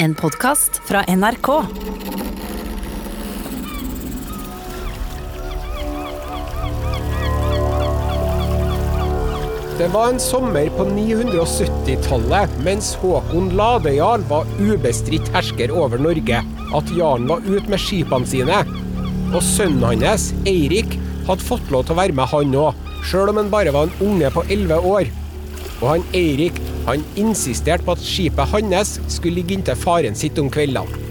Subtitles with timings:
[0.00, 1.48] En podkast fra NRK.
[9.78, 16.94] Det var en sommer på 970-tallet, mens Håkon Ladejarl var ubestridt hersker over Norge, at
[16.94, 18.62] jarlen var ute med skipene sine.
[19.32, 20.94] Og sønnen hans, Eirik,
[21.26, 24.12] hadde fått lov til å være med han òg, sjøl om han bare var en
[24.12, 25.14] unge på elleve år.
[25.80, 30.50] Og han Eirik han insisterte på at skipet hans skulle ligge inntil faren sitt om
[30.52, 31.04] kveldene.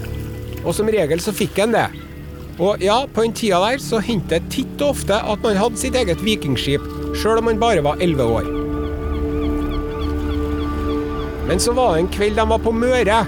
[0.64, 1.86] Og som regel så fikk han det.
[2.58, 5.78] Og ja, på den tida der så hendte det titt og ofte at man hadde
[5.78, 6.82] sitt eget vikingskip,
[7.14, 8.48] sjøl om man bare var elleve år.
[11.48, 13.20] Men så var det en kveld de var på Møre,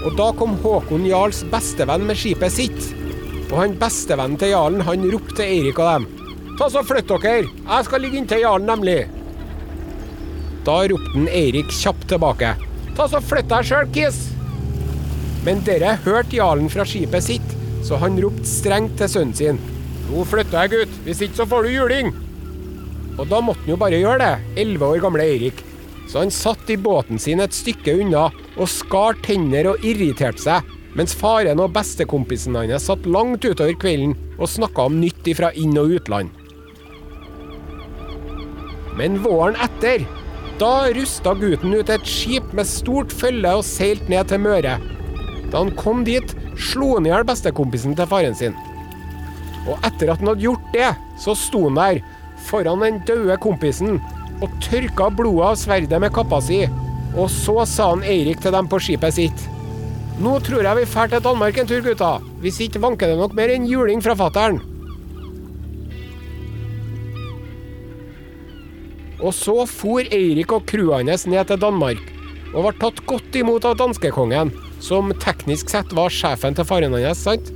[0.00, 2.88] og da kom Håkon Jarls bestevenn med skipet sitt.
[3.50, 6.08] Og han bestevennen til jarlen han ropte Eirik og dem.
[6.58, 7.44] Ta så Flytt dere!
[7.44, 9.02] Jeg skal ligge inntil jarlen, nemlig.
[10.66, 12.54] Da ropte han Eirik kjapt tilbake.
[12.96, 14.20] Ta så Flytt deg sjøl, Kis!
[15.46, 17.54] Men dere hørte jarlen fra skipet sitt,
[17.86, 19.60] så han ropte strengt til sønnen sin.
[20.10, 20.98] Nå flytter jeg, gutt.
[21.06, 22.10] Hvis ikke så får du juling.
[23.16, 25.64] Og da måtte han jo bare gjøre det, elleve år gamle Eirik.
[26.10, 28.26] Så han satt i båten sin et stykke unna
[28.56, 34.16] og skar tenner og irriterte seg, mens faren og bestekompisen hans satt langt utover kvelden
[34.36, 36.34] og snakka om nytt ifra inn- og utland.
[38.98, 40.02] Men våren etter,
[40.60, 44.76] da rusta gutten ut et skip med stort følge og seilte ned til Møre.
[45.50, 48.56] Da han kom dit, slo han i hjel bestekompisen til faren sin.
[49.64, 52.02] Og etter at han hadde gjort det, så sto han der
[52.44, 53.98] foran den døde kompisen
[54.40, 56.62] og tørka blodet av sverdet med kappa si.
[57.16, 59.46] Og så sa han Eirik til dem på skipet sitt.
[60.20, 62.18] Nå tror jeg vi drar til Danmark en tur, gutta.
[62.44, 64.60] Hvis ikke vanker det nok mer enn juling fra fattern.
[69.20, 72.00] Og så for Eirik og crewet hans ned til Danmark,
[72.54, 77.24] og ble tatt godt imot av danskekongen, som teknisk sett var sjefen til faren hans,
[77.26, 77.52] sant?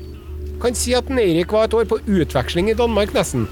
[0.62, 3.48] Kan si at Eirik var et år på utveksling i Danmark, nesten.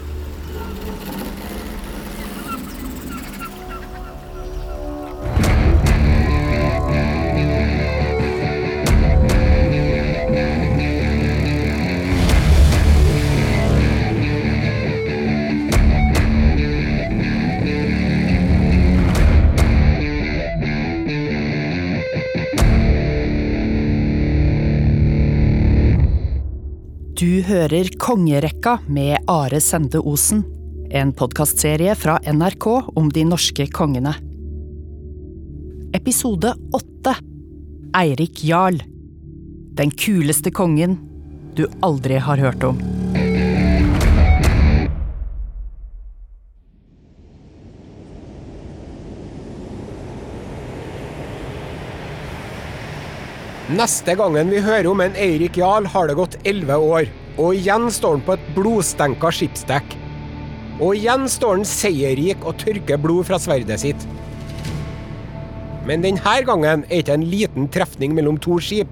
[27.62, 30.40] Hører Kongerekka med Are Sende Osen.
[30.90, 32.67] En podkastserie fra NRK
[32.98, 34.17] om de norske kongene.
[35.95, 37.14] Episode åtte
[37.95, 38.80] Eirik Jarl.
[39.78, 40.98] Den kuleste kongen
[41.55, 42.83] du aldri har hørt om.
[53.70, 57.18] Neste gangen vi hører om en Eirik Jarl, har det gått elleve år.
[57.40, 59.96] Og igjen står han på et blodstenka skipsdekk.
[60.82, 64.08] Og igjen står han seierrik og tørker blod fra sverdet sitt.
[65.88, 68.90] Men denne gangen er ikke en liten trefning mellom to skip.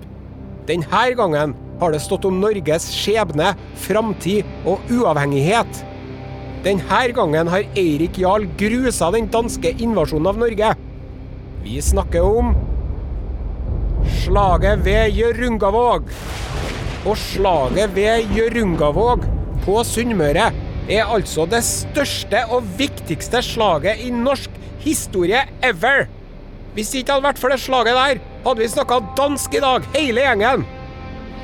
[0.69, 3.53] Denne gangen har det stått om Norges skjebne,
[3.87, 5.85] framtid og uavhengighet.
[6.65, 10.75] Denne gangen har Eirik Jarl grusa den danske invasjonen av Norge.
[11.65, 12.53] Vi snakker om
[14.21, 16.13] Slaget ved Hjørungavåg.
[17.09, 19.25] Og slaget ved Hjørungavåg
[19.65, 20.51] på Sunnmøre
[20.91, 24.53] er altså det største og viktigste slaget i norsk
[24.85, 26.09] historie ever.
[26.75, 29.89] Hvis det ikke hadde vært for det slaget der, hadde vi snakka dansk i dag,
[29.97, 30.65] hele gjengen.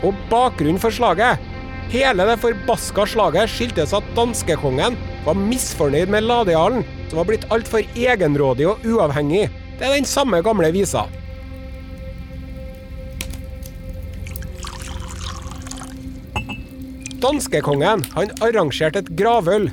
[0.05, 1.41] Og bakgrunnen for slaget
[1.87, 7.87] Hele det forbaska slaget skyldtes at danskekongen var misfornøyd med Ladejarlen, som var blitt altfor
[7.95, 9.47] egenrådig og uavhengig.
[9.79, 11.05] Det er den samme gamle visa.
[17.23, 19.71] Danskekongen han arrangerte et gravøl.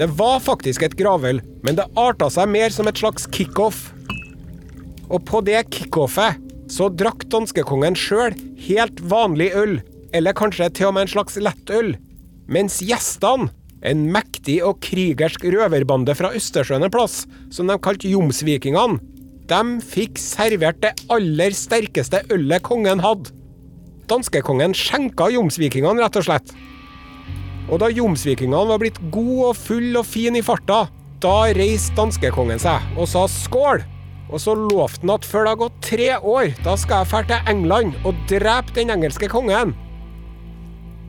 [0.00, 3.90] Det var faktisk et gravøl, men det arta seg mer som et slags kickoff.
[5.10, 6.40] Og på det kickoffet
[6.72, 9.80] så drakk danskekongen sjøl helt vanlig øl,
[10.16, 11.92] eller kanskje til og med en slags lettøl,
[12.50, 17.22] mens gjestene, en mektig og krigersk røverbande fra Østersjøen en plass,
[17.52, 19.00] som de kalte Jomsvikingene,
[19.50, 23.32] de fikk servert det aller sterkeste ølet kongen hadde.
[24.10, 26.54] Danskekongen skjenka jomsvikingene, rett og slett.
[27.70, 30.88] Og da jomsvikingene var blitt gode og full og fin i farta,
[31.22, 33.84] da reiste danskekongen seg og sa skål.
[34.30, 37.22] Og så lovte han at før det har gått tre år, da skal jeg dra
[37.28, 39.74] til England og drepe den engelske kongen.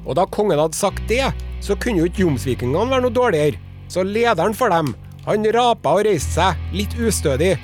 [0.05, 1.29] Og da kongen hadde sagt det,
[1.61, 3.61] så kunne jo ikke jomsvikingene være noe dårligere.
[3.91, 4.93] Så lederen for dem,
[5.27, 7.55] han rapa og reiste seg, litt ustødig,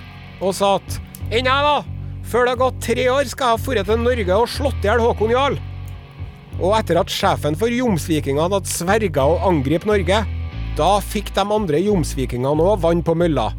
[0.42, 1.00] og sa at
[1.34, 1.97] enn jeg, da?
[2.28, 4.90] Før det har gått tre år, skal jeg ha dratt til Norge og slått i
[4.90, 5.54] hjel Håkon Jarl.
[6.58, 10.18] Og etter at sjefen for jomsvikingene hadde sverga å angripe Norge,
[10.76, 13.54] da fikk de andre jomsvikingene òg vann på mølla.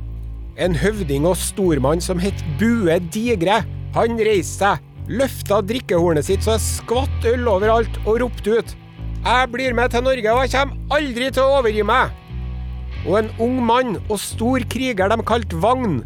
[0.61, 3.63] En høvding og stormann som het Bue Digre,
[3.97, 8.77] han reiste seg, løfta drikkehornet sitt så det skvatt øl overalt, og ropte ut
[9.25, 12.13] Jeg blir med til Norge, og jeg kommer aldri til å overgi meg.
[13.07, 16.03] Og en ung mann og stor kriger de kalte Vagn,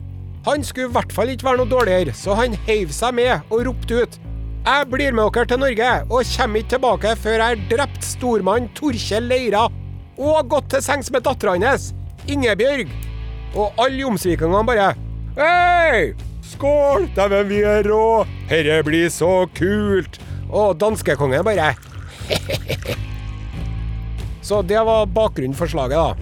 [0.46, 3.66] han skulle i hvert fall ikke være noe dårligere, så han heiv seg med og
[3.68, 4.18] ropte ut
[4.66, 8.68] Jeg blir med dere til Norge, og kommer ikke tilbake før jeg har drept stormann
[8.78, 9.68] Torkjell Leira
[10.22, 11.90] og gått til sengs med dattera hans,
[12.30, 12.90] Ingebjørg.
[13.58, 14.92] Og alle jomsvikingene bare
[15.36, 16.12] Hei!
[16.44, 17.08] Skål!
[17.16, 18.24] Dæven, vi er rå!
[18.50, 20.20] Herre blir så kult!
[20.52, 21.72] Og danskekongen bare
[24.46, 26.14] Så det var bakgrunnen for slaget, da.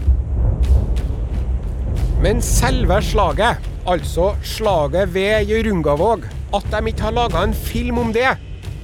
[2.21, 8.13] Men selve slaget, altså slaget ved Hjørungavåg, at de ikke har laga en film om
[8.15, 8.37] det,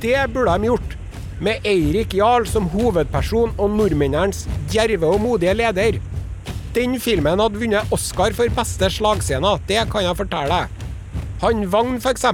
[0.03, 0.97] det burde de gjort.
[1.41, 6.01] Med Eirik Jarl som hovedperson og nordmennenes djerve og modige leder.
[6.77, 10.87] Den filmen hadde vunnet Oscar for beste slagscene, det kan jeg fortelle deg.
[11.45, 12.27] Han Vagn, f.eks.,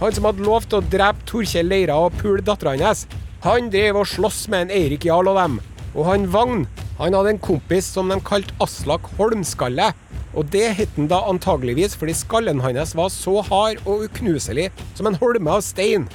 [0.00, 3.06] han som hadde lovt å drepe Torkjell Leira og pule dattera hans,
[3.44, 5.60] han drev og sloss med en Eirik Jarl og dem.
[5.94, 6.64] Og han Vagn,
[6.98, 9.92] han hadde en kompis som de kalte Aslak Holmskalle.
[10.34, 15.08] Og det het han da antageligvis fordi skallen hans var så hard og uknuselig som
[15.10, 16.08] en holme av stein.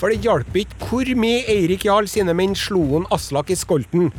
[0.00, 4.10] For det hjalp ikke hvor mye Eirik Jarl sine menn slo han Aslak i skolten.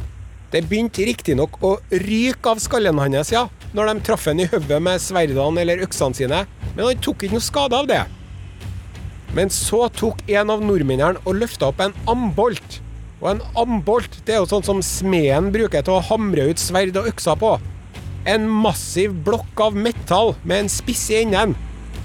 [0.52, 4.82] Det begynte riktignok å ryke av skallen hans, ja, når de traff han i hodet
[4.84, 6.42] med sverdene eller øksene sine,
[6.76, 8.02] men han tok ikke noe skade av det.
[9.32, 12.82] Men så tok en av nordmennene og løfta opp en ambolt.
[13.22, 17.00] Og en ambolt det er jo sånn som smeden bruker til å hamre ut sverd
[17.00, 17.56] og økser på.
[18.30, 21.56] En massiv blokk av metall med en spiss i enden.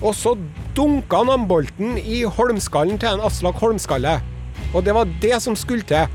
[0.00, 0.34] Og så
[0.76, 4.18] dunka han ambolten i holmskallen til en Aslak Holmskalle.
[4.72, 6.08] Og det var det som skulle til.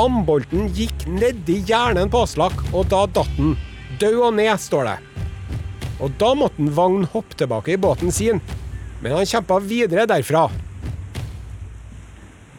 [0.00, 3.54] Ambolten gikk nedi hjernen på Aslak, og da datt han.
[4.00, 4.98] Død og ned, står det.
[6.02, 8.40] Og da måtte Vagn hoppe tilbake i båten sin,
[9.00, 10.48] men han kjempa videre derfra.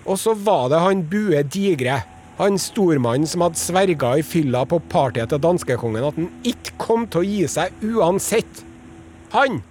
[0.06, 2.00] Og så var det han Bue Digre,
[2.40, 7.08] han stormannen som hadde sverga i fylla på partyet til danskekongen at han ikke kom
[7.08, 8.66] til å gi seg uansett.
[9.36, 9.62] Han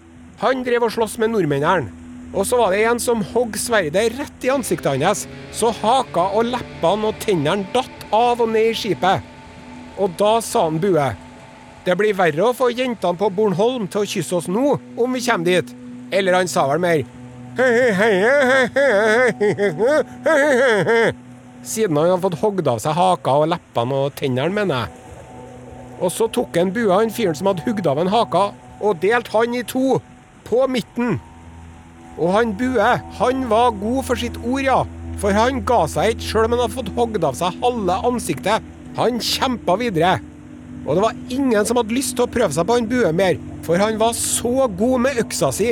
[0.41, 2.03] han drev og sloss med nordmennene.
[2.35, 6.49] Og så var det en som hogg sverdet rett i ansiktet hans, så haka og
[6.51, 9.23] leppene og tennene datt av og ned i skipet.
[9.95, 11.13] Og da sa han Bue
[11.85, 15.21] det blir verre å få jentene på Bornholm til å kysse oss nå, om vi
[15.21, 15.69] kommer dit.
[16.17, 17.05] Eller han sa vel mer
[21.65, 25.01] Siden han hadde fått hogd av seg haka og leppene og tennene, mener jeg.
[26.05, 28.51] Og så tok han Bue, han fyren som hadde hugd av en haka,
[28.85, 30.01] og delte han i to,
[30.45, 31.17] på midten.
[32.19, 34.83] Og han Bue, han var god for sitt ord, ja.
[35.23, 38.71] For han ga seg ikke sjøl om han hadde fått hogd av seg halve ansiktet.
[38.99, 40.19] Han kjempa videre.
[40.85, 43.39] Og det var ingen som hadde lyst til å prøve seg på han Bue mer,
[43.65, 45.71] for han var så god med øksa si.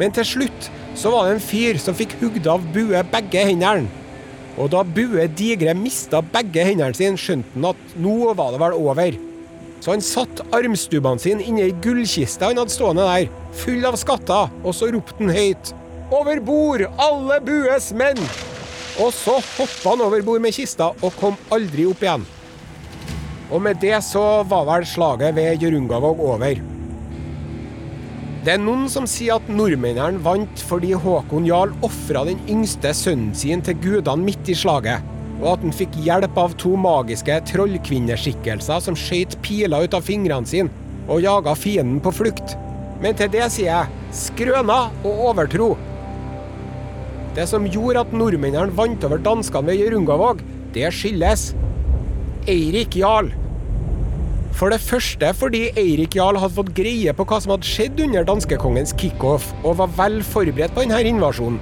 [0.00, 3.90] Men til slutt så var det en fyr som fikk hugd av Bue begge hendene.
[4.60, 8.76] Og da Bue Digre mista begge hendene sine, skjønte han at nå var det vel
[8.76, 9.20] over.
[9.82, 13.30] Så han satte armstubbene sine inni ei gullkiste han hadde stående der,
[13.64, 15.72] full av skatter, og så ropte han høyt
[16.12, 18.20] Over bord, alle Bues menn!
[19.00, 22.26] Og så hoppa han over bord med kista og kom aldri opp igjen.
[23.52, 26.71] Og med det så var vel slaget ved Hjørungavåg over.
[28.42, 33.36] Det er noen som sier at nordmennene vant fordi Håkon Jarl ofra den yngste sønnen
[33.38, 35.04] sin til gudene midt i slaget,
[35.38, 40.50] og at han fikk hjelp av to magiske trollkvinneskikkelser som skjøt piler ut av fingrene
[40.50, 40.74] sine
[41.06, 42.56] og jaga fienden på flukt.
[43.02, 45.70] Men til det sier jeg skrøna og overtro.
[47.38, 50.42] Det som gjorde at nordmennene vant over danskene ved Jørungavåg,
[50.74, 51.52] det skyldes
[52.50, 53.30] Eirik Jarl.
[54.52, 58.26] For det første fordi Eirik Jarl hadde fått greie på hva som hadde skjedd under
[58.28, 61.60] danskekongens kickoff, og var vel forberedt på denne invasjonen.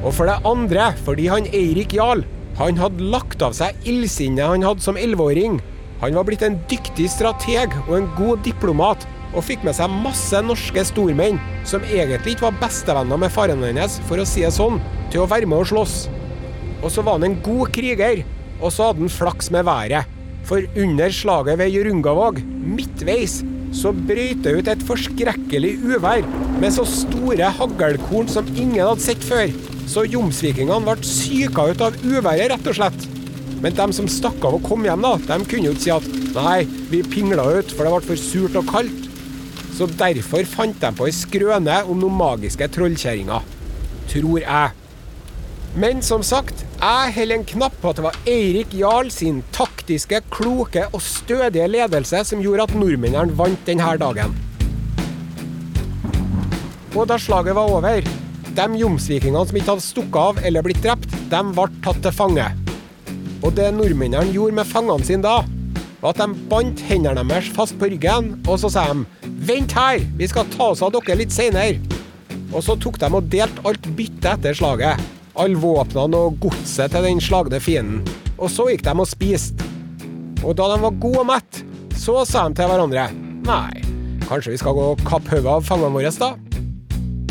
[0.00, 2.24] Og for det andre fordi han Eirik Jarl
[2.60, 5.58] han hadde lagt av seg illsinnet han hadde som elleveåring.
[6.02, 10.40] Han var blitt en dyktig strateg og en god diplomat, og fikk med seg masse
[10.42, 14.80] norske stormenn som egentlig ikke var bestevenner med faren hans, for å si det sånn,
[15.12, 15.98] til å være med og slåss.
[16.80, 18.24] Og så var han en god kriger,
[18.60, 20.19] og så hadde han flaks med været.
[20.50, 23.36] For under slaget ved Jørungavåg, midtveis,
[23.70, 26.24] så brøt det ut et forskrekkelig uvær
[26.58, 29.52] med så store haglkorn som ingen hadde sett før.
[29.86, 33.06] Så jomsvikingene ble syka ut av uværet, rett og slett.
[33.62, 36.10] Men de som stakk av og kom hjem, da, de kunne jo ikke si at
[36.34, 36.58] nei,
[36.90, 39.06] vi pingla ut, for det ble for surt og kaldt.
[39.78, 43.46] Så derfor fant de på ei skrøne om noen magiske trollkjerringer.
[44.10, 44.74] tror jeg.
[45.78, 50.22] Men som sagt, jeg holder en knapp på at det var Eirik Jarl sin taktiske,
[50.32, 54.32] kloke og stødige ledelse som gjorde at nordmennene vant denne dagen.
[56.96, 58.00] Og da slaget var over,
[58.56, 62.48] de jomsvikingene som ikke hadde stukket av eller blitt drept, de ble tatt til fange.
[63.44, 65.36] Og det nordmennene gjorde med fangene sine da,
[66.00, 69.04] var at de bandt hendene deres fast på ryggen, og så sa de
[69.50, 71.76] Vent her, vi skal ta oss av dere litt seinere.
[72.50, 75.19] Og så tok de og delte alt byttet etter slaget.
[75.40, 78.02] Alle våpnene og godset til den slagne fienden.
[78.36, 79.64] Og så gikk de og spiste.
[80.44, 81.62] Og da de var gode og mette,
[81.96, 83.06] så sa de til hverandre
[83.44, 83.80] Nei,
[84.26, 86.34] kanskje vi skal gå og kappe hodet av fangene våre, da?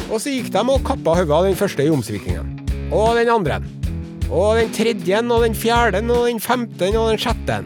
[0.09, 2.55] Og så gikk de og kappa hodet av den første jomsvikingen.
[2.89, 3.59] Og den andre.
[4.29, 7.61] Og den tredje, og den fjerde, og den femte, og den sjette.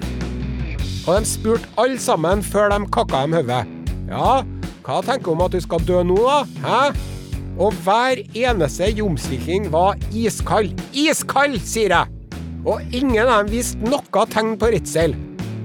[1.07, 3.63] Og de spurte alle sammen før de kakka dem hodet.
[4.12, 4.43] Ja,
[4.83, 6.43] hva tenker du om at du skal dø nå, da?
[6.67, 7.12] Hæ?
[7.62, 10.74] Og hver eneste jomsviking var iskald.
[10.98, 12.39] Iskald, sier jeg!
[12.65, 15.13] Og ingen av dem viste noe tegn på redsel.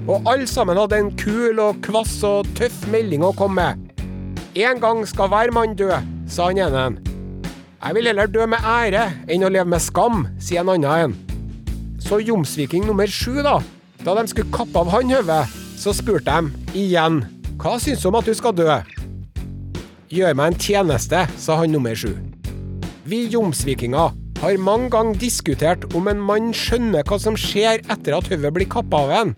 [0.09, 4.05] Og alle sammen hadde en kul og kvass og tøff melding å komme med.
[4.59, 5.93] En gang skal hver mann dø,
[6.29, 6.99] sa han ene.
[7.79, 11.17] Jeg vil heller dø med ære enn å leve med skam, sier en annen en.
[12.03, 13.59] Så jomsviking nummer sju, da.
[14.05, 15.45] Da de skulle kappe av han hodet,
[15.79, 17.23] så spurte de igjen
[17.59, 18.77] hva syns du om at du skal dø?
[20.09, 22.15] Gjør meg en tjeneste, sa han nummer sju.
[23.05, 28.31] Vi jomsvikinger har mange ganger diskutert om en mann skjønner hva som skjer etter at
[28.33, 29.35] hodet blir kappa av en.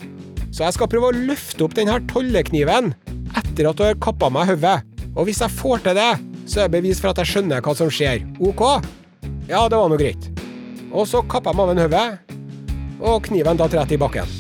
[0.55, 2.93] Så jeg skal prøve å løfte opp denne tollekniven
[3.41, 4.77] etter at du har kappa meg hodet.
[5.17, 6.13] Og hvis jeg får til det,
[6.47, 8.23] så er det bevis for at jeg skjønner hva som skjer.
[8.39, 8.63] OK?
[9.51, 10.31] Ja, det var nå greit.
[10.95, 12.07] Og så kappa jeg meg av en hodet,
[13.01, 14.39] og kniven datt rett i bakken.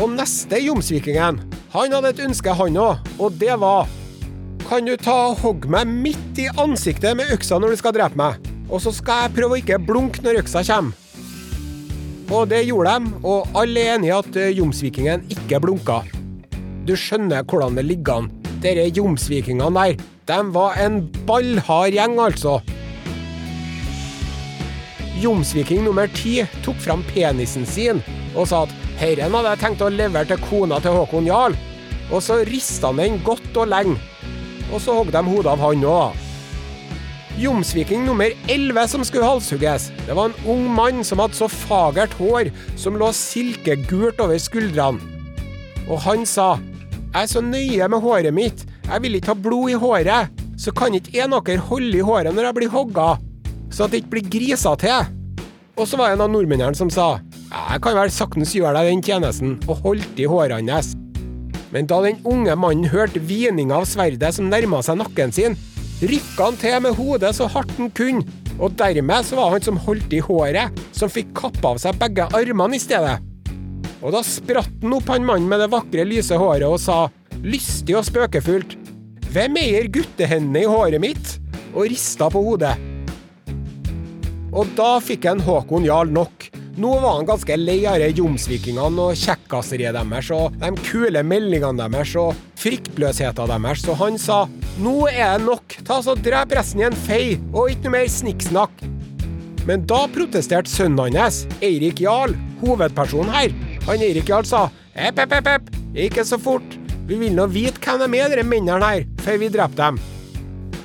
[0.00, 1.44] Og neste jomsvikingen,
[1.76, 3.84] han hadde et ønske, han òg, og det var
[4.66, 8.18] Kan du ta og hogge meg midt i ansiktet med øksa når du skal drepe
[8.18, 8.48] meg?
[8.66, 10.96] Og så skal jeg prøve å ikke blunke når øksa kommer.
[12.34, 16.00] Og det gjorde de, og alle er enige i at eh, jomsvikingen ikke blunka.
[16.82, 18.26] Du skjønner hvordan det ligger an.
[18.64, 22.56] Dere jomsvikingene der, de var en ballhard gjeng, altså.
[25.22, 28.02] Jomsviking nummer ti tok fram penisen sin
[28.34, 31.54] og sa at herren hadde jeg tenkt å levere til kona til Håkon Jarl.
[32.10, 34.02] Og så rista han den godt og lenge.
[34.72, 36.22] Og så hogg de hodet av han òg.
[37.36, 42.14] Jomsviking nummer 11 som skulle halshugges, det var en ung mann som hadde så fagert
[42.16, 42.48] hår
[42.80, 45.02] som lå silkegult over skuldrene.
[45.84, 46.54] Og han sa,
[47.12, 50.72] jeg er så nøye med håret mitt, jeg vil ikke ha blod i håret, så
[50.72, 53.08] kan ikke en av dere holde i håret når jeg blir hogga,
[53.68, 55.12] så at det ikke blir grisa til.
[55.76, 57.18] Og så var det en av nordmennene som sa,
[57.52, 60.95] jeg kan vel saktens gjøre deg den tjenesten, og holdt i håret hans.
[61.74, 65.56] Men da den unge mannen hørte hvininga av sverdet som nærma seg nakken sin,
[66.02, 69.80] rykka han til med hodet så hardt han kunne, og dermed så var han som
[69.86, 73.18] holdt i håret, som fikk kappa av seg begge armene i stedet.
[74.04, 77.06] Og da spratt han opp han mannen med det vakre, lyse håret og sa,
[77.42, 78.78] lystig og spøkefullt,
[79.32, 81.36] hvem eier guttehendene i håret mitt?
[81.76, 82.74] og rista på hodet.
[84.56, 86.48] Og da fikk en Håkon Jarl nok.
[86.76, 92.10] Nå var han ganske lei av jomsvikingene og kjekkaseriet deres og de kule meldingene deres
[92.20, 94.42] og fryktløsheten deres, så han sa
[94.84, 98.10] nå er det nok, ta så drep resten i en fei, og ikke noe mer
[98.12, 98.82] snikksnakk.
[99.64, 103.54] Men da protesterte sønnen hans, Eirik Jarl, hovedpersonen her.
[103.86, 106.76] Han Eirik Jarl sa epp, epp, epp, epp, ikke så fort,
[107.08, 110.02] vi vil nå vite hvem de er, de mennene her, før vi dreper dem.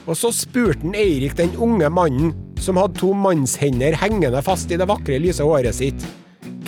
[0.08, 2.32] Og så spurte han Eirik den unge mannen
[2.62, 6.06] som hadde to mannshender hengende fast i det vakre, lyse håret sitt.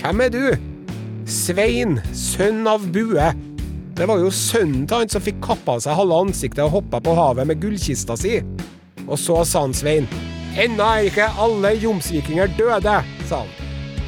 [0.01, 0.45] Hvem er du?
[1.29, 3.29] Svein, sønn av Bue.
[3.93, 7.13] Det var jo sønnen til han som fikk kappa seg halve ansiktet og hoppa på
[7.17, 8.39] havet med gullkista si.
[9.05, 10.09] Og så sa han Svein.
[10.59, 12.97] Ennå er ikke alle jomsvikinger døde,
[13.29, 13.53] sa han.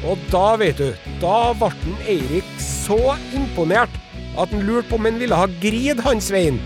[0.06, 0.90] Og da, vet du,
[1.22, 3.94] da ble han Eirik så imponert
[4.36, 6.60] at han lurte på om han ville ha grid han Svein.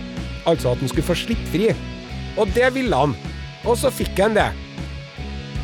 [0.49, 1.71] Altså at han skulle få slippe fri.
[2.41, 3.15] Og det ville han.
[3.63, 4.49] Og så fikk han det.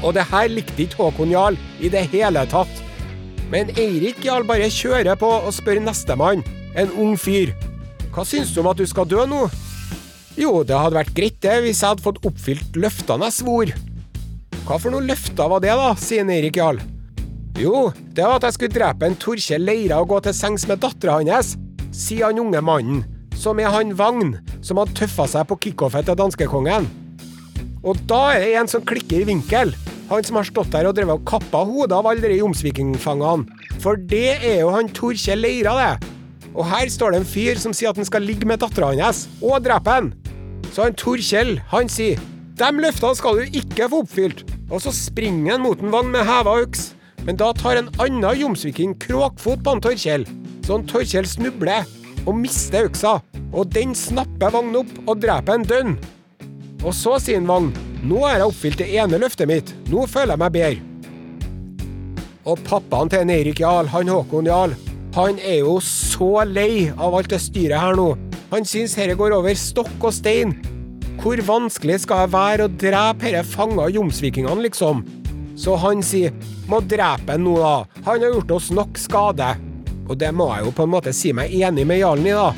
[0.03, 2.83] Og det her likte ikke Håkon Jarl i det hele tatt.
[3.51, 6.43] Men Eirik Jarl bare kjører på og spør nestemann,
[6.77, 7.53] en ung fyr.
[8.13, 9.45] Hva syns du om at du skal dø nå?
[10.37, 13.71] Jo, det hadde vært greit det, hvis jeg hadde fått oppfylt løftene jeg svor.
[14.67, 16.81] Hva for noen løfter var det, da, sier Eirik Jarl.
[17.57, 20.83] Jo, det var at jeg skulle drepe en Torkjell Leira og gå til sengs med
[20.83, 21.55] dattera hans,
[21.95, 23.01] sier han unge mannen,
[23.33, 26.85] som er han Vagn, som hadde tøffa seg på kickoffet til danskekongen.
[27.87, 29.71] Og da er det en som klikker i vinkel.
[30.09, 33.47] Han som har stått der og drevet og kappa hodet av alle de jomsvikingfangene.
[33.83, 36.13] For det er jo han Torkjell Leira, det.
[36.57, 39.27] Og her står det en fyr som sier at han skal ligge med dattera hans,
[39.39, 40.11] og drepe han.
[40.73, 42.19] Så han Torkjell, han sier
[42.57, 44.43] De løftene skal du ikke få oppfylt.
[44.67, 46.91] Og så springer han mot en Vagn med heva øks.
[47.27, 50.25] Men da tar en annen jomsviking kråkfot på han Torkjell,
[50.65, 51.87] så han Torkjell snubler
[52.25, 53.17] og mister øksa.
[53.53, 55.97] Og den snapper vognen opp og dreper en dønn.
[56.87, 57.71] Og så sier en
[58.07, 60.83] nå har jeg oppfylt det ene løftet mitt, nå føler jeg meg bedre.
[62.47, 64.75] Og pappaen til Eirik Jarl, han Håkon Jarl,
[65.17, 68.13] han er jo så lei av alt det styret her nå.
[68.53, 70.53] Han syns dette går over stokk og stein.
[71.19, 75.01] Hvor vanskelig skal det være å drepe disse fanga jomsvikingene, liksom?
[75.59, 76.35] Så han sier
[76.69, 78.03] må drepe han nå, da.
[78.05, 79.49] Han har gjort oss nok skade.
[80.07, 82.53] Og det må jeg jo på en måte si meg enig med jarlen i, da.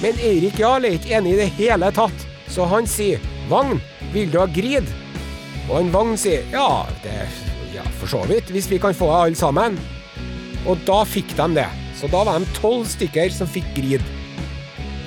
[0.00, 3.20] Men Eirik Jarl er ikke enig i det hele tatt, så han sier
[3.50, 3.80] Vagn,
[4.12, 4.86] vil du ha grid?
[5.66, 7.26] Og en Vagn sier ja, det
[7.74, 9.78] ja, for så vidt, hvis vi kan få alle sammen.
[10.68, 11.68] Og da fikk de det.
[11.98, 14.04] Så da var de tolv stykker som fikk grid.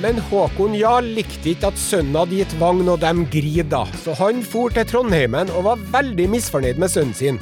[0.04, 4.16] Men Håkon Jarl likte ikke at sønnen hadde gitt Vagn og dem grid, da, så
[4.20, 7.40] han for til Trondheimen og var veldig misfornøyd med sønnen sin.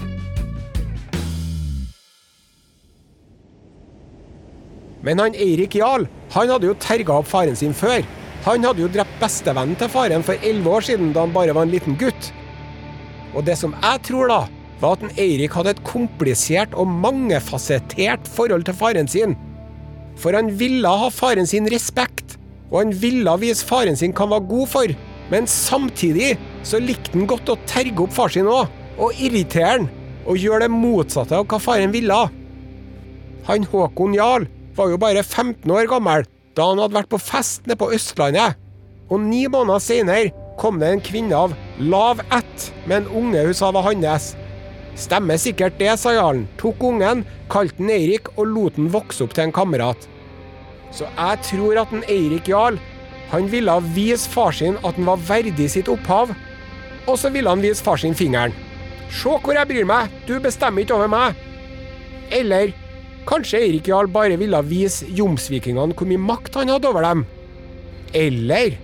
[5.01, 6.05] Men han Eirik Jarl
[6.35, 8.05] han hadde jo terga opp faren sin før.
[8.45, 11.67] Han hadde jo drept bestevennen til faren for elleve år siden, da han bare var
[11.67, 12.31] en liten gutt.
[13.35, 14.39] Og det som jeg tror, da,
[14.81, 19.37] var at en Eirik hadde et komplisert og mangefasettert forhold til faren sin.
[20.17, 22.39] For han ville ha faren sin respekt,
[22.71, 24.97] og han ville vise faren sin hva han var god for.
[25.31, 26.33] Men samtidig
[26.67, 28.65] så likte han godt å terge opp far sin òg,
[28.97, 29.89] og irritere han,
[30.25, 32.19] og gjøre det motsatte av hva faren ville.
[33.45, 36.25] Han Håkon Jarl var jo bare 15 år gammel
[36.57, 38.59] da han hadde vært på fest nede på Østlandet.
[39.11, 43.57] Og ni måneder senere kom det en kvinne av lav ett med en unge hun
[43.57, 44.33] sa var hans.
[44.99, 49.35] Stemmer sikkert det, sa jarlen, tok ungen, kalte den Eirik og lot den vokse opp
[49.35, 50.07] til en kamerat.
[50.91, 52.79] Så jeg tror at en Eirik Jarl
[53.31, 56.33] han ville vise far sin at han var verdig sitt opphav,
[57.07, 58.53] og så ville han vise far sin fingeren.
[59.11, 61.39] Se hvor jeg bryr meg, du bestemmer ikke over meg.
[62.31, 62.75] Eller
[63.31, 67.25] kanskje Eirik Jarl bare ville vise jomsvikingene hvor mye makt han hadde over dem.
[68.17, 68.75] Eller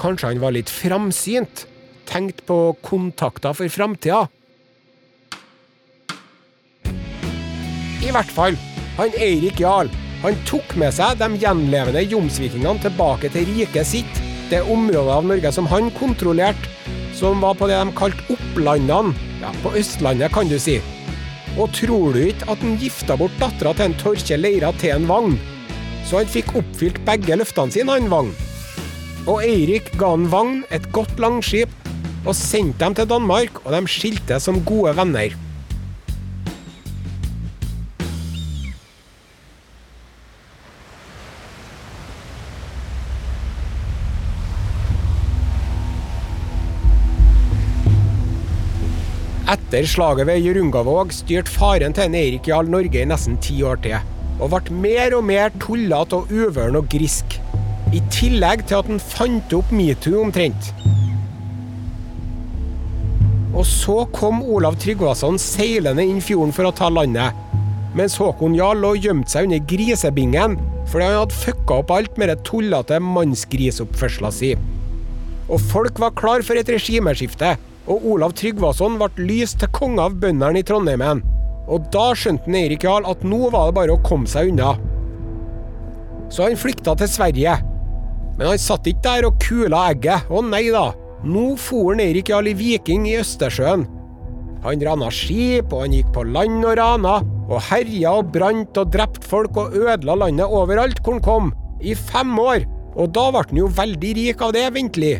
[0.00, 1.64] kanskje han var litt framsynt,
[2.04, 4.26] tenkt på kontakter for framtida.
[8.04, 8.58] I hvert fall,
[8.98, 9.88] han Eirik Jarl
[10.24, 15.52] han tok med seg de gjenlevende jomsvikingene tilbake til riket sitt, det området av Norge
[15.52, 16.70] som han kontrollerte,
[17.16, 20.78] som var på det de kalte Opplandene, ja, på Østlandet, kan du si.
[21.54, 25.06] Og tror du ikke at han gifta bort dattera til en Torkjell Leira til en
[25.06, 25.36] Vagn?
[26.04, 28.32] Så han fikk oppfylt begge løftene sine, han Vagn.
[29.30, 31.70] Og Eirik ga han Vagn et godt langskip,
[32.24, 35.36] og sendte dem til Danmark, og de skilte som gode venner.
[49.54, 53.76] Etter slaget ved Jørungavåg styrte faren til en Eirik Jarl Norge i nesten ti år
[53.84, 54.00] til,
[54.42, 57.36] og ble mer og mer tullete og uvøren og grisk.
[57.94, 60.72] I tillegg til at han fant opp metoo omtrent.
[63.54, 67.36] Og så kom Olav Tryggvason seilende inn fjorden for å ta landet,
[67.94, 70.56] mens Håkon Jarl lå og gjemte seg under grisebingen
[70.90, 74.50] fordi han hadde fucka opp alt med den tullete mannsgrisoppførselen si.
[75.46, 77.54] Og folk var klar for et regimeskifte,
[77.90, 81.22] og Olav Tryggvason ble lyst til konge av bøndene i Trondheimen.
[81.68, 84.74] Og da skjønte Eirik Jarl at nå var det bare å komme seg unna.
[86.32, 87.58] Så han flykta til Sverige.
[88.38, 90.28] Men han satt ikke der og kula egget.
[90.28, 90.90] Å nei da,
[91.24, 93.86] nå for Eirik Jarl i Viking i Østersjøen.
[94.64, 97.18] Han rana skip, og han gikk på land og rana,
[97.52, 101.50] og herja og brant og drepte folk og ødela landet overalt hvor han kom.
[101.84, 102.64] I fem år.
[102.94, 105.18] Og da ble han jo veldig rik av det, ventelig.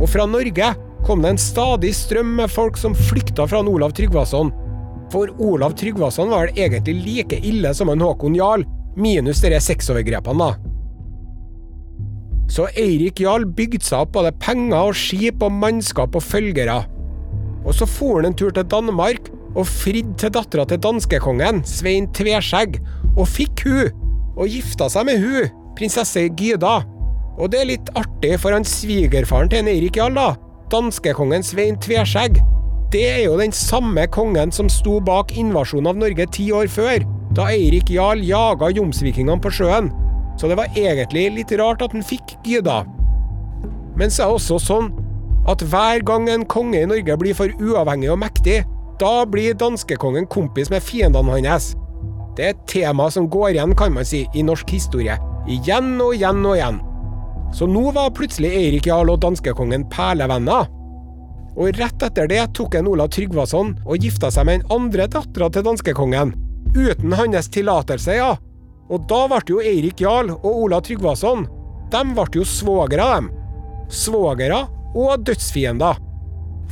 [0.00, 0.72] Og fra Norge
[1.06, 4.52] kom det en stadig strøm med folk som flykta fra Olav Tryggvason.
[5.12, 8.64] For Olav Tryggvason var vel egentlig like ille som en Håkon Jarl,
[8.96, 10.54] minus de sexovergrepene, da.
[12.52, 16.82] Så Eirik Jarl bygde seg opp både penger og skip og mannskap og følgere.
[17.64, 22.08] Og så for han en tur til Danmark og fridde til dattera til danskekongen, Svein
[22.16, 22.78] Tveskjegg,
[23.16, 23.90] og fikk hun,
[24.36, 26.78] og gifta seg med hun, prinsesse Gyda.
[27.40, 30.30] Og det er litt artig for han svigerfaren til en Eirik Jarl, da
[30.72, 32.40] danskekongen Svein Tveskjegg.
[32.92, 37.04] Det er jo den samme kongen som sto bak invasjonen av Norge ti år før,
[37.36, 39.90] da Eirik Jarl jaga jomsvikingene på sjøen.
[40.40, 42.82] Så det var egentlig litt rart at han fikk Gyda.
[43.96, 44.92] Men så er det også sånn
[45.48, 48.62] at hver gang en konge i Norge blir for uavhengig og mektig,
[49.00, 51.72] da blir danskekongen kompis med fiendene hans.
[52.36, 55.18] Det er et tema som går igjen, kan man si, i norsk historie.
[55.50, 56.80] Igjen og igjen og igjen.
[57.52, 60.70] Så nå var plutselig Eirik Jarl og danskekongen perlevenner.
[61.52, 65.50] Og rett etter det tok en Olav Tryggvason og gifta seg med den andre dattera
[65.52, 66.32] til danskekongen.
[66.72, 68.30] Uten hans tillatelse, ja.
[68.88, 71.44] Og da ble jo Eirik Jarl og Olav Tryggvason
[71.92, 73.28] De ble jo svogere, dem.
[73.92, 74.62] Svogere
[74.96, 76.00] og dødsfiender.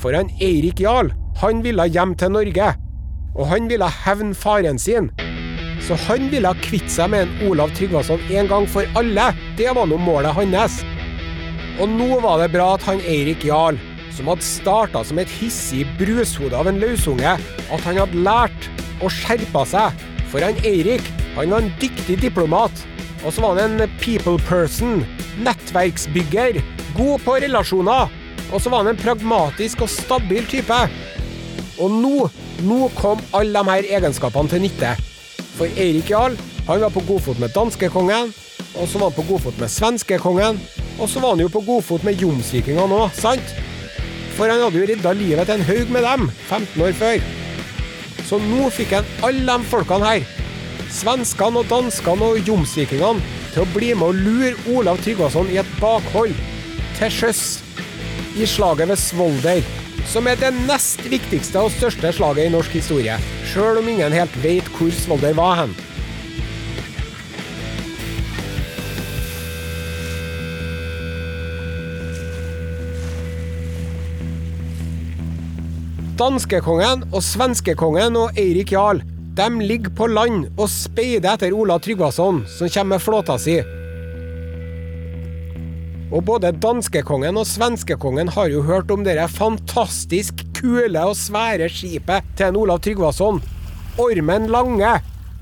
[0.01, 1.12] For han Eirik Jarl,
[1.43, 2.73] han ville hjem til Norge.
[3.37, 5.11] Og han ville hevne faren sin.
[5.87, 9.31] Så han ville kvitte seg med en Olav Tryggvason en gang for alle.
[9.59, 10.81] Det var nå målet hans.
[11.81, 13.79] Og nå var det bra at han Eirik Jarl,
[14.12, 18.69] som hadde starta som et hissig brushode av en løsunge, at han hadde lært
[19.01, 20.07] og skjerpa seg.
[20.31, 21.05] For han Eirik,
[21.38, 22.85] han var en dyktig diplomat.
[23.25, 25.03] Og så var han en people person,
[25.45, 26.61] nettverksbygger,
[26.97, 28.12] god på relasjoner.
[28.51, 30.81] Og så var han en pragmatisk og stabil type.
[31.81, 32.16] Og nå,
[32.66, 34.99] nå kom alle de her egenskapene til nytte.
[35.61, 38.31] For Eirik Jarl han var på godfot med danskekongen,
[38.81, 40.61] og så var han på godfot med svenskekongen,
[40.96, 43.53] og så var han jo på godfot med jomsvikingene òg, sant?
[44.38, 47.27] For han hadde jo redda livet til en haug med dem 15 år før.
[48.25, 50.33] Så nå fikk han alle de folkene her,
[50.96, 53.20] svenskene og danskene og jomsvikingene,
[53.53, 56.33] til å bli med og lure Olav Tryggvason i et bakhold
[56.96, 57.44] til sjøs
[58.40, 59.61] i slaget ved Svolder,
[60.11, 63.14] som er det nest viktigste og største slaget i norsk historie,
[63.46, 65.77] sjøl om ingen helt vet hvor Svolder var hen.
[76.20, 78.99] Danskekongen og svenskekongen og Eirik Jarl
[79.38, 83.61] de ligger på land og speider etter Ola Tryggvason, som kommer med flåta si.
[86.11, 92.27] Og både danskekongen og svenskekongen har jo hørt om dette fantastisk kule og svære skipet
[92.35, 93.38] til en Olav Tryggvason.
[94.01, 94.96] Ormen Lange,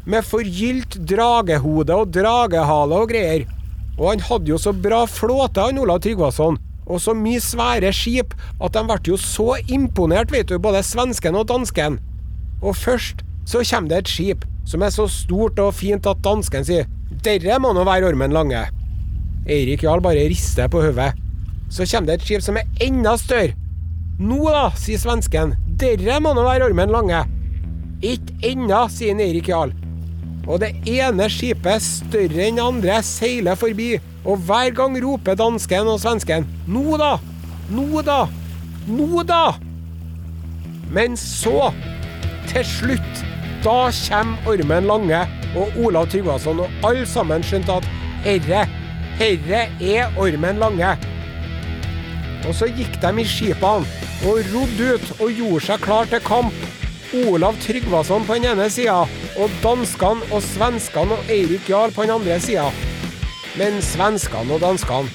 [0.08, 3.46] med forgylt dragehode og dragehale og greier.
[3.96, 8.36] Og han hadde jo så bra flåte, han Olav Tryggvason, og så mye svære skip,
[8.60, 11.98] at de ble jo så imponert, vet du, både svensken og dansken.
[12.60, 16.64] Og først så kommer det et skip som er så stort og fint at dansken
[16.64, 16.84] sier
[17.24, 18.77] 'Derre må nå være Ormen Lange'.
[19.48, 21.14] Eirik Jarl bare rister på hodet.
[21.70, 23.56] Så kommer det et skip som er enda større.
[24.18, 25.54] 'Nå da', sier svensken.
[25.78, 27.26] 'Derre må nå være Ormen Lange'.
[28.02, 29.72] Ikke ennå, sier Eirik Jarl.
[30.48, 33.92] Og det ene skipet, større enn det andre, seiler forbi.
[34.24, 37.16] Og hver gang roper dansken og svensken 'Nå da!
[37.70, 38.26] Nå da!
[38.88, 39.54] Nå da!'
[40.90, 41.72] Men så,
[42.48, 43.24] til slutt,
[43.62, 45.20] da kommer Ormen Lange
[45.56, 47.88] og Olav Tryggvason, og alle sammen skjønte at
[48.24, 48.66] herre,
[49.18, 50.94] herre er Ormen Lange.
[52.46, 53.86] Og så gikk de i skipene
[54.26, 56.66] og rodde ut og gjorde seg klar til kamp.
[57.26, 59.00] Olav Tryggvason på den ene sida,
[59.40, 62.68] og danskene og svenskene og Eirik Jarl på den andre sida.
[63.56, 65.08] Men svenskene og danskene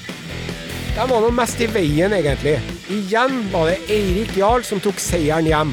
[0.94, 2.60] de var nå mest i veien, egentlig.
[2.92, 5.72] Igjen var det Eirik Jarl som tok seieren hjem.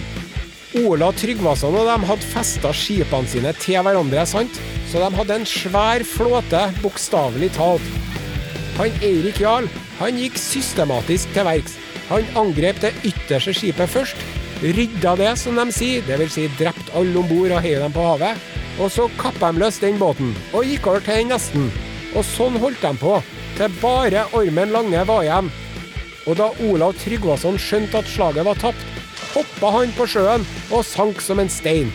[0.81, 4.57] Ola Tryggvason og dem hadde festa skipene sine til hverandre, sant?
[4.89, 8.10] Så de hadde en svær flåte, bokstavelig talt.
[8.81, 9.67] Han Eirik Jarl
[9.99, 11.75] han gikk systematisk til verks.
[12.09, 14.23] Han angrep det ytterste skipet først,
[14.63, 16.33] rydda det, som de sier, dvs.
[16.33, 18.39] Si drept alle om bord og heiv dem på havet.
[18.81, 21.69] Og så kappa de løs den båten, og gikk over til den nesten.
[22.15, 23.19] Og sånn holdt de på,
[23.59, 25.51] til bare Ormen Lange var igjen.
[26.25, 28.89] Og da Olav Tryggvason skjønte at slaget var tapt,
[29.35, 31.93] hoppa han på sjøen og sank som en stein.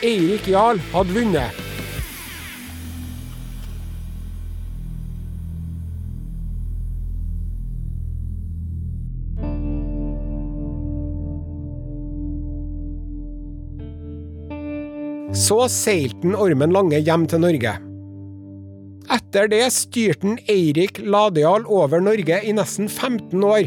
[0.00, 1.63] Eirik Jarl hadde vunnet.
[15.44, 17.74] Så seilte Ormen Lange hjem til Norge.
[19.12, 23.66] Etter det styrte Eirik Ladeal over Norge i nesten 15 år.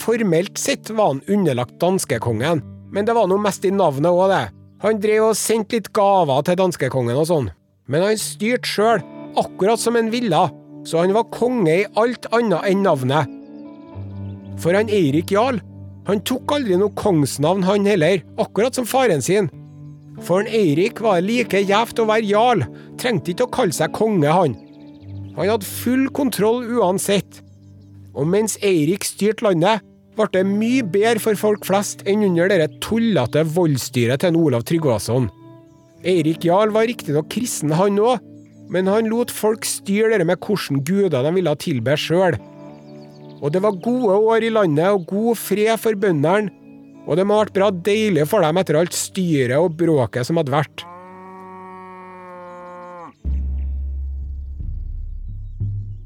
[0.00, 2.62] Formelt sett var han underlagt danskekongen,
[2.94, 4.46] men det var noe mest i navnet òg, det.
[4.84, 7.50] Han drev og sendte litt gaver til danskekongen og sånn.
[7.90, 9.04] Men han styrte sjøl,
[9.40, 10.40] akkurat som han ville,
[10.88, 13.36] så han var konge i alt annet enn navnet.
[14.62, 15.60] For han Eirik Jarl,
[16.08, 19.50] han tok aldri noe kongsnavn han heller, akkurat som faren sin.
[20.22, 22.62] For en Eirik var det like gjevt å være jarl,
[23.00, 24.54] trengte ikke å kalle seg konge, han.
[25.34, 27.40] Han hadde full kontroll uansett.
[28.14, 29.82] Og mens Eirik styrte landet,
[30.14, 35.26] ble det mye bedre for folk flest enn under det tullete voldsstyret til Olav Tryggvason.
[36.06, 38.22] Eirik Jarl var riktignok kristen, han òg,
[38.70, 42.38] men han lot folk styre det med hvilke guder de ville tilbe sjøl.
[43.42, 46.52] Og det var gode år i landet og god fred for bøndene,
[47.04, 50.40] og det må ha vært bra deilig for dem etter alt styret og bråket som
[50.40, 50.84] hadde vært.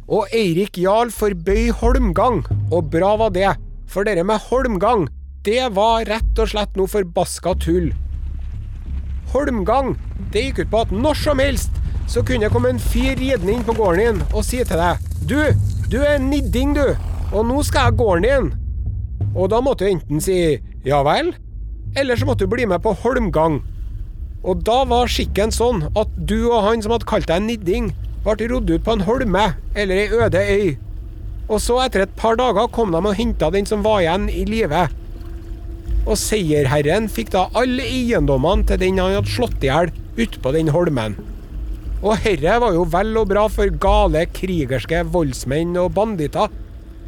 [0.09, 2.41] Og Eirik Jarl forbøy holmgang,
[2.73, 3.51] og bra var det,
[3.89, 5.07] For dere med holmgang,
[5.45, 7.87] det var rett og slett noe forbaska tull.
[9.33, 9.95] Holmgang,
[10.33, 11.73] det gikk ut på at når som helst
[12.09, 15.01] så kunne det komme en fyr ridende inn på gården din og si til deg
[15.29, 15.41] Du,
[15.93, 16.97] du er nidding, du,
[17.33, 18.51] og nå skal jeg gården din.
[19.35, 20.39] Og da måtte du enten si
[20.87, 21.33] ja vel,
[21.99, 23.63] eller så måtte du bli med på holmgang.
[24.47, 27.91] Og da var skikken sånn at du og han som hadde kalt deg nidding,
[28.27, 30.69] ble rodd ut på en holme eller ei øde øy.
[31.49, 34.45] Og så, etter et par dager, kom de og henta den som var igjen i
[34.49, 34.85] live.
[36.05, 40.71] Og seierherren fikk da alle eiendommene til den han hadde slått i hjel, utpå den
[40.75, 41.17] holmen.
[41.99, 46.53] Og herre var jo vel og bra for gale, krigerske voldsmenn og banditter,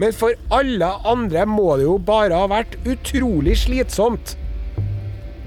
[0.01, 4.35] men for alle andre må det jo bare ha vært utrolig slitsomt.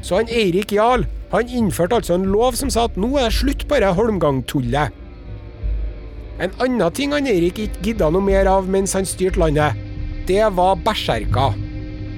[0.06, 3.38] Så han Eirik Jarl han innførte altså en lov som sa at nå er det
[3.40, 5.00] slutt på det Holmgang-tullet.
[6.44, 9.80] En annen ting han Eirik ikke gidda noe mer av mens han styrte landet,
[10.30, 11.58] det var berserker.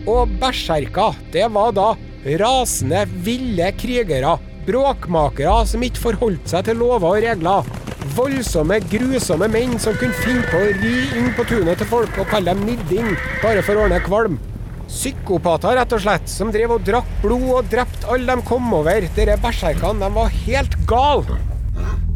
[0.06, 1.94] Og berserker, det var da
[2.42, 4.36] rasende, ville krigere,
[4.68, 7.85] bråkmakere som ikke forholdt seg til lover og regler.
[8.14, 12.30] Voldsomme, grusomme menn som kunne finne på å ri inn på tunet til folk og
[12.30, 14.38] kalle dem nidding bare for å ordne kvalm.
[14.86, 19.08] Psykopater, rett og slett, som drev og drakk blod og drepte alle de kom over.
[19.18, 21.40] Dere berserkene, de var helt gale.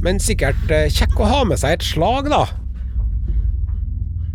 [0.05, 2.45] Men sikkert eh, kjekk å ha med seg et slag, da.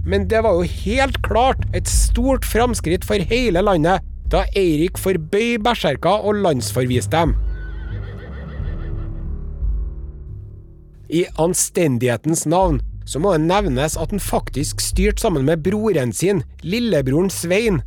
[0.04, 5.56] Men det var jo helt klart et stort framskritt for hele landet da Eirik forbøy
[5.62, 7.36] berserker og landsforviste dem.
[11.08, 16.42] I anstendighetens navn så må det nevnes at han faktisk styrte sammen med broren sin,
[16.64, 17.82] lillebroren Svein.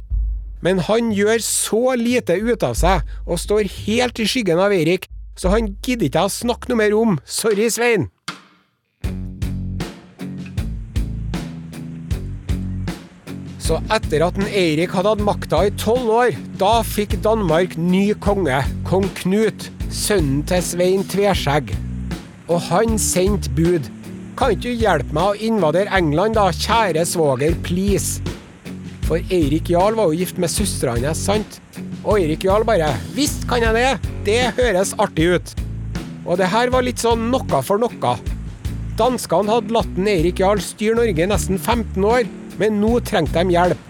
[0.61, 5.07] Men han gjør så lite ut av seg, og står helt i skyggen av Eirik,
[5.37, 7.17] så han gidder ikke å snakke noe mer om.
[7.25, 8.09] Sorry, Svein.
[13.61, 18.13] Så etter at en Eirik hadde hatt makta i tolv år, da fikk Danmark ny
[18.23, 21.75] konge, kong Knut, sønnen til Svein Tveskjegg.
[22.47, 23.89] Og han sendte bud.
[24.37, 28.21] Kan ikke du hjelpe meg å invadere England, da, kjære svoger, please?
[29.07, 31.59] For Eirik Jarl var jo gift med søstera hans, sant?
[32.03, 35.53] Og Eirik Jarl bare Visst kan jeg det, det høres artig ut.
[36.27, 38.13] Og det her var litt sånn noe for noe.
[38.99, 42.27] Danskene hadde latt Eirik Jarl styre Norge nesten 15 år,
[42.59, 43.83] men nå trengte de hjelp.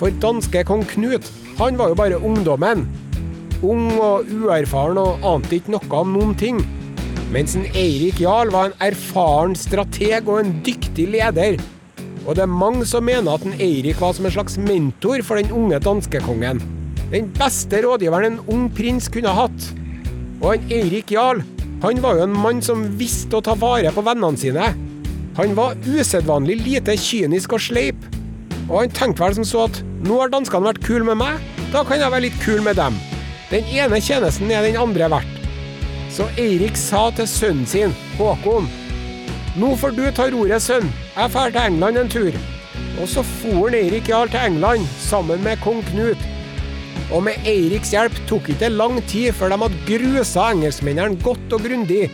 [0.00, 1.26] For danske kong Knut,
[1.58, 2.86] han var jo bare ungdommen.
[3.60, 6.62] Ung og uerfaren og ante ikke noe om noen ting.
[7.30, 11.60] Mens en Eirik Jarl var en erfaren strateg og en dyktig leder.
[12.26, 15.38] Og det er mange som mener at en Eirik var som en slags mentor for
[15.38, 16.58] den unge danskekongen.
[17.12, 19.70] Den beste rådgiveren en ung prins kunne hatt.
[20.42, 21.44] Og en Eirik Jarl,
[21.84, 24.74] han var jo en mann som visste å ta vare på vennene sine.
[25.38, 28.08] Han var usedvanlig lite kynisk og sleip.
[28.66, 31.38] Og han tenkte vel som så at nå har danskene vært kule med meg,
[31.70, 32.98] da kan jeg være litt kul med dem.
[33.54, 35.39] Den ene tjenesten er den andre verdt.
[36.10, 38.66] Så Eirik sa til sønnen sin, Håkon,
[39.60, 42.36] nå får du ta roret, sønn, jeg drar til England en tur.
[43.00, 46.20] Og så for Eirik Jarl til England sammen med kong Knut.
[47.10, 51.64] Og med Eiriks hjelp tok ikke lang tid før de hadde grusa engelskmennene godt og
[51.64, 52.04] grundig.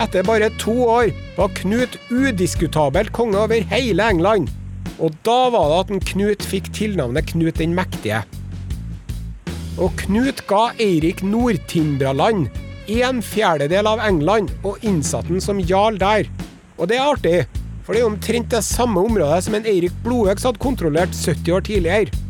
[0.00, 4.52] Etter bare to år var Knut udiskutabelt konge over hele England.
[5.02, 8.22] Og da var det at en Knut fikk tilnavnet Knut den mektige.
[9.80, 12.46] Og Knut ga Eirik Nordtimbraland,
[12.90, 16.26] en fjerdedel av England, og innsatte han som jarl der.
[16.78, 17.36] Og det er artig,
[17.86, 21.66] for det er omtrent det samme området som en Eirik Blodøks hadde kontrollert 70 år
[21.66, 22.22] tidligere.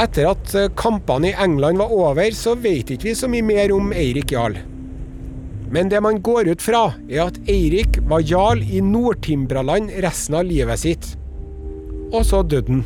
[0.00, 3.72] Etter at eh, kampene i England var over, så vet ikke vi så mye mer
[3.76, 4.56] om Eirik Jarl.
[5.70, 10.48] Men det man går ut fra, er at Eirik var jarl i Nordtimbraland resten av
[10.48, 11.12] livet sitt.
[12.10, 12.82] Og så døde han.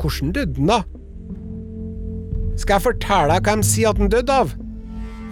[0.00, 0.80] Hvordan døde han, da?
[2.58, 4.56] Skal jeg fortelle deg hva de sier at han døde av?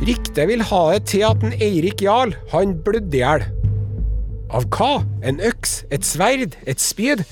[0.00, 3.44] Ryktet vil ha det til at en Eirik Jarl, han blødde i hjel.
[4.50, 5.02] Av hva?
[5.26, 5.82] En øks?
[5.92, 6.56] Et sverd?
[6.66, 7.26] Et spyd?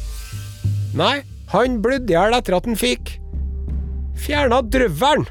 [0.99, 1.23] Nei,
[1.55, 3.17] han blødde i hjel etter at han fikk
[4.19, 5.27] fjerna drøvelen.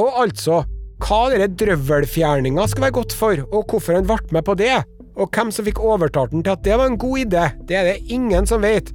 [0.00, 0.64] Og altså,
[1.04, 4.74] hva denne drøvelfjerninga skal være godt for, og hvorfor han ble med på det,
[5.16, 7.90] og hvem som fikk overtalt han til at det var en god idé, det er
[7.90, 8.92] det ingen som vet.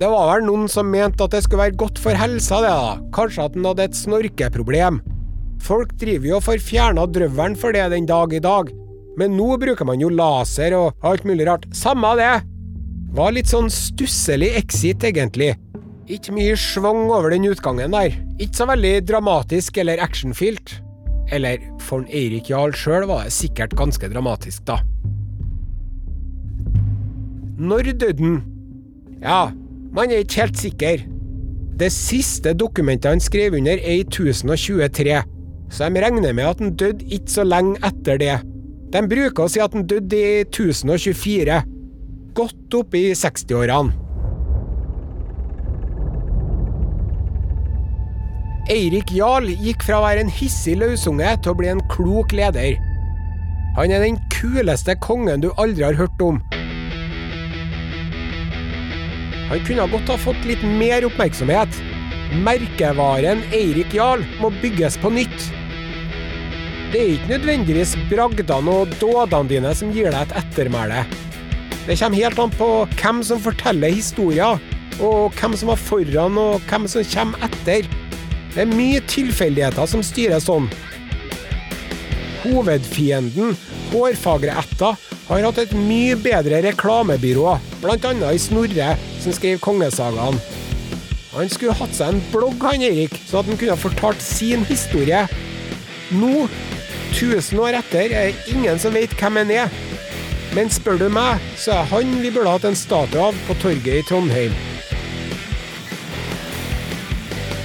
[0.00, 2.92] Det var vel noen som mente at det skulle være godt for helsa, det da,
[3.12, 5.00] kanskje at han hadde et snorkeproblem.
[5.60, 8.70] Folk driver jo og får fjerna drøvelen for det den dag i dag,
[9.20, 11.68] men nå bruker man jo laser og alt mulig rart.
[11.76, 12.38] Samme det!
[13.12, 15.56] Var litt sånn stusselig exit, egentlig.
[16.10, 18.14] Ikke mye schwung over den utgangen der.
[18.38, 20.78] Ikke så veldig dramatisk eller actionfylt.
[21.34, 24.80] Eller for Eirik Jarl sjøl var det sikkert ganske dramatisk, da.
[27.60, 28.38] Når døde han?
[29.20, 29.50] Ja,
[29.92, 31.02] man er ikke helt sikker.
[31.80, 35.18] Det siste dokumentet han skrev under, er i 1023,
[35.70, 38.38] så de regner med at han døde ikke så lenge etter det.
[38.92, 41.58] De bruker å si at han døde i 1024,
[42.34, 43.92] godt opp i 60-årene.
[48.70, 52.78] Eirik Jarl gikk fra å være en hissig løsunge til å bli en klok leder.
[53.76, 56.40] Han er den kuleste kongen du aldri har hørt om.
[59.50, 61.80] Han kunne godt ha fått litt mer oppmerksomhet.
[62.46, 65.48] Merkevaren Eirik Jarl må bygges på nytt.
[66.92, 71.02] Det er ikke nødvendigvis bragdene og dådene dine som gir deg et ettermæle.
[71.86, 72.68] Det kommer helt an på
[73.00, 74.62] hvem som forteller historier,
[75.02, 77.90] og hvem som var foran og hvem som kommer etter.
[78.54, 80.70] Det er mye tilfeldigheter som styrer sånn.
[82.44, 83.56] Hovedfienden,
[83.90, 84.94] hårfagre ætta,
[85.30, 88.12] har hatt et mye bedre reklamebyrå, bl.a.
[88.30, 90.40] i Snorre, som skrev kongesagaen.
[91.30, 95.22] Han skulle hatt seg en blogg, han Erik, så at han kunne fortalt sin historie.
[96.10, 96.48] Nå,
[97.12, 99.80] 1000 år etter, er det ingen som vet hvem han er.
[100.56, 104.00] Men spør du meg, så er han vi burde hatt en statue av på torget
[104.00, 104.56] i Trondheim.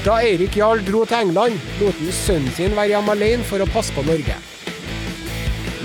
[0.06, 3.72] Da Eirik Jarl dro til England, lot han sønnen sin være hjemme alene for å
[3.74, 4.38] passe på Norge.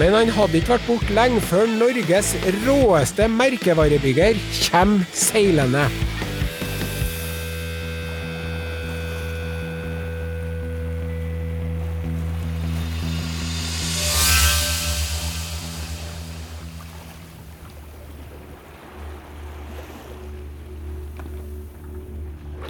[0.00, 2.30] Men han hadde ikke vært borte lenge før Norges
[2.64, 4.38] råeste merkevarebygger
[4.70, 5.84] kommer seilende.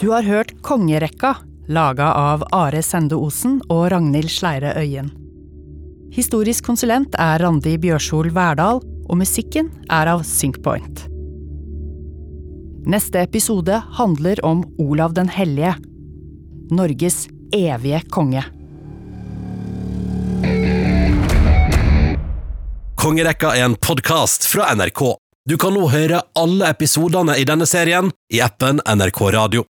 [0.00, 1.36] Du har hørt Kongerekka,
[1.68, 5.12] laga av Are Sende Osen og Ragnhild Sleire Øyen.
[6.10, 11.04] Historisk konsulent er Randi Bjørsol Verdal, og musikken er av Syncpoint.
[12.90, 15.76] Neste episode handler om Olav den hellige,
[16.74, 18.42] Norges evige konge.
[22.98, 25.04] Kongerekka er en podkast fra NRK.
[25.46, 29.66] Du kan nå høre alle episodene i denne serien i appen NRK Radio.